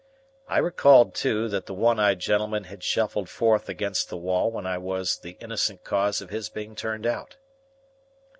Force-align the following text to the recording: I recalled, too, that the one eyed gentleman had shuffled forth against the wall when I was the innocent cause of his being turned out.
I 0.47 0.57
recalled, 0.57 1.13
too, 1.13 1.47
that 1.49 1.67
the 1.67 1.75
one 1.75 1.99
eyed 1.99 2.17
gentleman 2.17 2.63
had 2.63 2.81
shuffled 2.81 3.29
forth 3.29 3.69
against 3.69 4.09
the 4.09 4.17
wall 4.17 4.49
when 4.49 4.65
I 4.65 4.79
was 4.79 5.19
the 5.19 5.37
innocent 5.39 5.83
cause 5.83 6.21
of 6.21 6.31
his 6.31 6.49
being 6.49 6.73
turned 6.73 7.05
out. 7.05 7.35